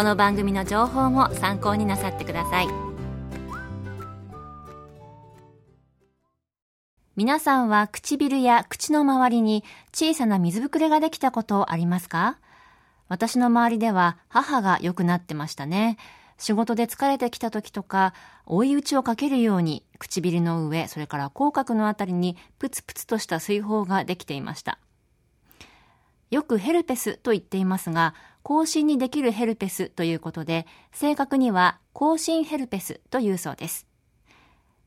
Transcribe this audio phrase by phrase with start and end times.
[0.00, 2.68] この番組の情報も参考になさってください
[7.16, 12.38] 皆さんは唇や口の周りに小さな水ぶくれができたことありますか？
[13.08, 15.98] 私の周りでは母が良くなってましたね。
[16.38, 18.14] 仕事で疲れてきた時とか、
[18.46, 24.78] 追い打ちをかけるように唇の上、それから口角のあたりにプツプツとした水泡ができていました。
[26.30, 33.86] よくヘルペスと言っていますが、口唇にできるヘルペスということで、正確には口唇ヘルペスというそうです。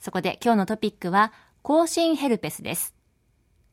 [0.00, 1.32] そこで今日のトピックは、
[1.62, 2.94] 口唇ヘルペスです。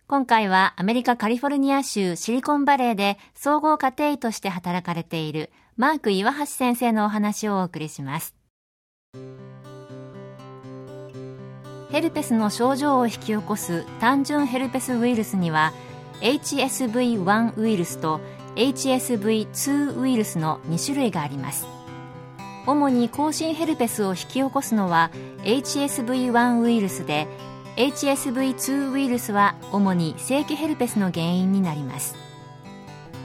[0.07, 8.35] 今回はアメリカカリフォルニア州シリコンバレーで総合家庭医として働かれているマーク岩橋先生のお話をお送りします。
[11.91, 15.73] ヘルペスの症状を引き起こす単純ヘルペスウイルスには
[16.21, 18.19] HSV1 ウイルスと
[18.55, 21.65] HSV2 ウイルスの2種類があります。
[22.65, 25.11] 主に口唇ヘルペスを引き起こすのは
[25.43, 27.27] HSV1 ウイルスで
[27.77, 32.15] HSV2 ウイルスは主に正規ヘルペスの原因になります。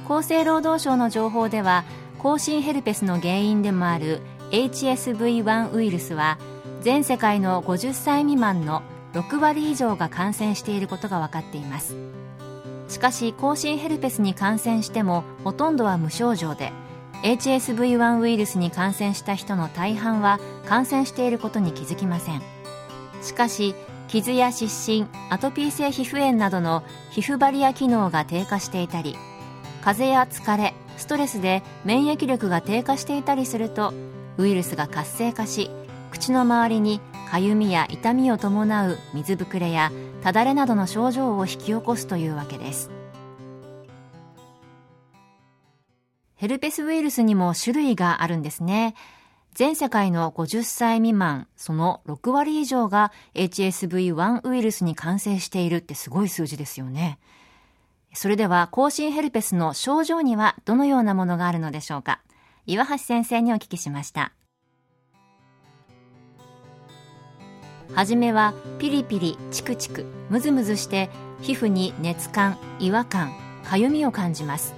[0.09, 1.85] 厚生労働省の情報では
[2.19, 4.21] 口唇ヘルペスの原因でもある
[4.51, 6.39] HSV1 ウイルスは
[6.81, 11.97] 全世界の50歳未満の6割以上が感染していることが分かっています。
[12.91, 16.73] しかし口唇ヘルペスに感染してもほとんどは無症状で
[17.23, 22.43] HSV1 ウイルスに感染した人の大半は感染していることに気づきません。
[23.23, 23.75] しかし
[24.09, 29.17] 傷や湿疹アトピー性皮膚炎などの皮膚バリア機能が低下していたり
[29.83, 33.93] 風邪や疲れストレスで免疫力が低下していたりすると
[34.37, 35.71] ウイルスが活性化し
[36.11, 37.01] 口の周りに
[37.31, 42.91] かゆみや痛みを伴う水ぶくれやただれなどの症状を引き起こすというわけです。
[46.35, 48.97] ヘルペスウイルスにも種類があるんですね。
[49.55, 57.21] 全世界の50歳未満その6割以上が HSV1 ウイルスに感染しているってすごい数字ですよね。
[58.13, 62.21] それでは、口唇ヘルペスの症状にはどのようなものがあるのでしょうか。
[62.67, 64.33] 岩橋先生にお聞きしました。
[67.95, 71.11] はじめはピリピリ、チクチク、ムズムズして
[71.43, 73.33] 皮膚に熱感、違和感、
[73.65, 74.75] かゆみを感じます。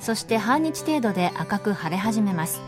[0.00, 2.60] そして半日程度で赤く腫れ始めます。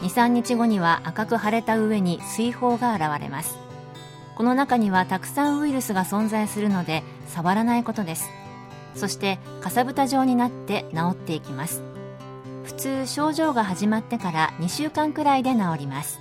[0.00, 3.58] 2、3日後には赤く腫れた上に水泡が現れます。
[4.36, 8.28] この中にはたくさんウイルスが存在するので触らないことです。
[8.96, 11.82] そしてかさぶた状になって治っていきます
[12.64, 16.20] 普通症状が始まってから2週間くらいで治ります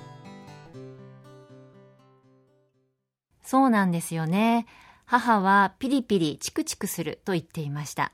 [3.45, 4.65] そうなんですよね。
[5.05, 8.11] 母はピリピリチクチクすると言っていました。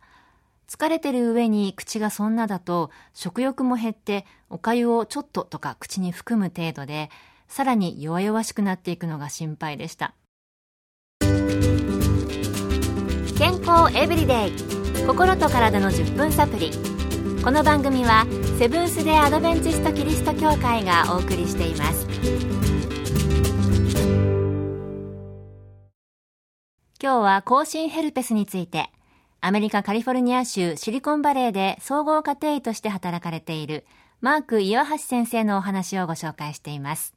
[0.67, 7.09] 疲れてる上に口がそんなだと食欲も減っておかゆをちょっととか口に含む程度で
[7.47, 10.13] さらに弱々しくなっていくのが心配でした。
[13.37, 14.51] 健康エブリデイ。
[15.07, 16.71] 心と体の10分サプリ。
[17.43, 18.25] この番組は
[18.59, 22.80] セブンス・デ・アドベンチスト・キリスト教会がお送りしています。
[27.01, 28.91] 今日は口唇ヘルペスについて
[29.39, 33.85] アメリカカリフォルニア州シリコンバレーで総合家庭医として働かれている
[34.21, 37.15] マーク岩橋先生のお話をご紹介しています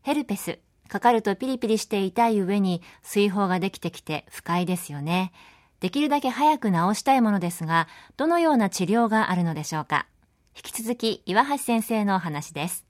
[0.00, 0.60] ヘルペス
[0.90, 5.32] かかるとピリピリして痛い上に水泡ができてきて不快ですよね。
[5.78, 7.86] できるだけ早く治したいものですが、
[8.16, 10.06] どのような治療があるのでしょうか。
[10.56, 12.89] 引き続き岩橋先生のお話です。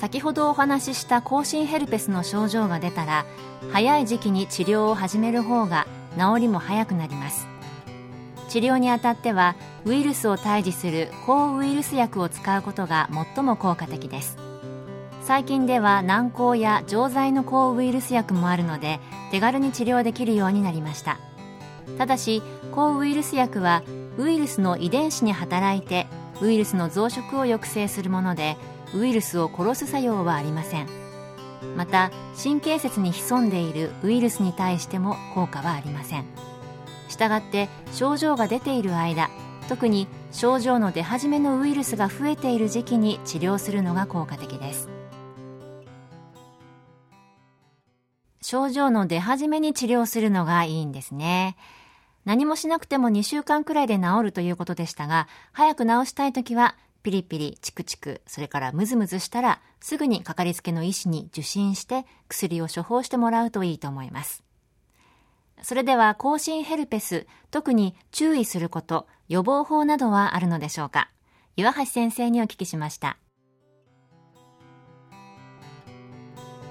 [0.00, 3.26] 先ほどお話しした口唇ヘルペスの症状が出たら、
[3.72, 5.86] 早い時期に治療を始める方が
[6.16, 7.48] 治りも早くなります。
[8.48, 14.38] 治療にあたってはウイルスを退治する抗ウイルス薬を使うことが最も効果的です
[15.22, 21.18] 最近では軟膏や錠剤の抗ウイルス薬もあるので手軽に治療できるようになりました
[21.98, 22.42] ただし
[22.72, 23.82] 抗ウイルス薬は
[24.16, 26.06] ウイルスの遺伝子に働いて
[26.40, 28.56] ウイルスの増殖を抑制するもので
[28.94, 30.88] ウイルスを殺す作用はありません。
[31.76, 32.10] また
[32.42, 36.24] 神経節に潜んでいるウイルスに対しても効果はありません。
[37.08, 39.30] したがって症状が出ている間
[39.68, 44.88] 特に症状の出始めのウイルスが増えている時期に治療するのが効果的です。
[48.40, 51.56] 症状の出始めに治療するのがいいんですね。
[52.24, 56.76] 何もしなくても2週間くらいで治るということでしたが早く治したい時は
[57.08, 64.44] ピリピリ、チクチク、それからムズムズしたらすぐにかかりつけの医師に受診して薬を処方してもらうといいと思います
[65.62, 71.08] それでは、更新ヘルペス、特に注意すること、予防法などはあるのでしょうか？
[71.56, 73.16] 岩橋先生にお聞きしました。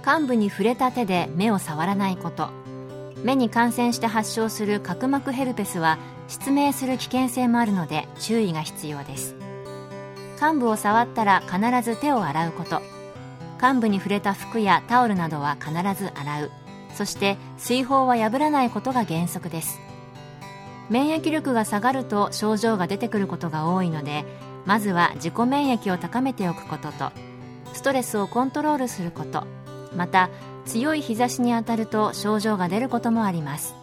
[0.04, 2.50] 患部に触れた手で目を触らないこと。
[3.24, 5.98] 目に感染して発症する角膜ヘルペスは
[6.28, 9.36] 失明する危険性もあるので注意が必要です。
[10.39, 12.81] 患部を触ったら必ず手を洗うこと。
[13.57, 16.51] 患部に触れた服やタオルなどは必ず洗う。
[16.98, 19.80] そして水泡は破らないことが原則です
[20.89, 24.25] 免疫力が下がると症状が出てくることが多いので
[24.66, 27.12] まずは自己免疫を高めておくことと
[27.74, 29.45] ストレスをコントロールすること
[29.95, 30.31] また
[30.66, 33.75] 強い日差しに当たると症状が出ることもあります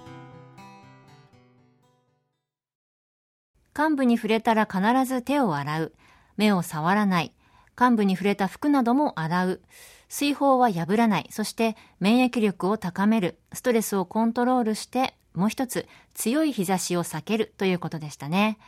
[3.73, 5.93] 患部に触れたら必ず手を洗う
[6.37, 7.33] 目を触らない。
[7.75, 9.61] 患部に触れた服なども洗う。
[10.09, 17.53] 水泡は破らない、そして免疫力を高める、ストレスをコントロールして、もう一つ、強い日差しを避ける。
[17.59, 18.59] ということでしたね。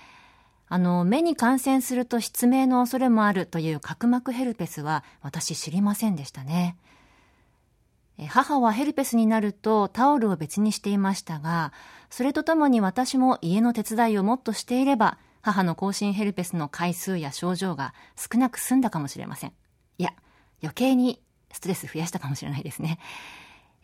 [0.69, 3.47] あの、目に感染すると失明の恐れもある。
[3.47, 6.77] という角膜ヘルペスは私知りませんでしたね。
[8.29, 11.73] 母はヘルペスになるとタオルを別にしていましたが、
[12.09, 19.53] それとともに私も家の手伝いをもっとしていれば、母の更新ヘルペスの回数や症状が少なく済んだかもしれません。
[19.97, 20.11] いや、
[20.61, 21.23] 余計に
[21.53, 22.99] ストレス増やしたかもしれないですね。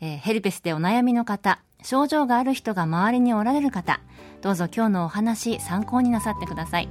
[0.00, 4.00] えー、ヘルペスでお悩みの方、症状がある人が周りにおられる方、
[4.40, 6.88] どうぞ今日のお話参考になさってください。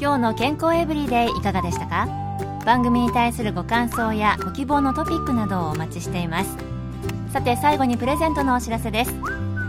[0.00, 2.08] 今日の健康エブリデイいかがでしたか？
[2.64, 6.56] 番組に対するご感想やご希望のトピックなどをお待ちしています。
[7.34, 9.12] さて最後にプレゼントのお知らせです。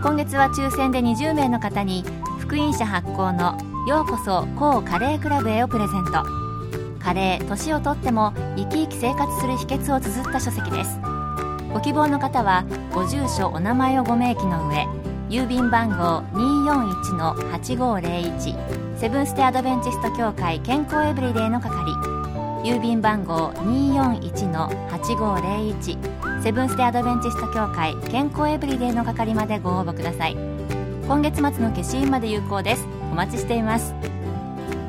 [0.02, 2.04] 今月は抽選で20名の方に
[2.50, 3.56] 福音社発行の
[3.86, 6.24] ようこそ高カレークラブへをプレゼント。
[6.98, 10.98] 加齢年をとっても生き生き生活する秘訣を綴った書籍です。
[11.72, 14.88] ご希望の方はご住所お名前をご明記の上
[15.28, 21.92] 郵便番号241-8501セブンステ・アドベンチスト協会健康エブリデイの係。
[22.64, 30.59] 郵便番号241-8501セブンステ・アドベンチスト協会健康エブリデイの係までご応募ください。
[31.10, 32.86] 今月末の消印まで有効です。
[33.10, 33.96] お待ちしています。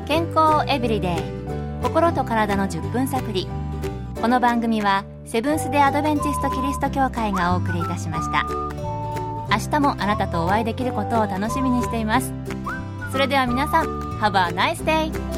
[0.06, 1.16] 健康エブリデイ。
[1.82, 3.48] 心と体の10分サプリ
[4.20, 8.46] この番組はセブンス・デ・アドベンチスト・キリスト教会がお送りいたしました。
[9.50, 12.32] 明日もあなたとお会いできることを楽しみにしています。
[13.10, 13.86] それでは皆さん
[14.20, 15.31] Have a nice!